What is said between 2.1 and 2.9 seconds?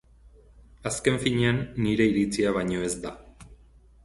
iritzia baino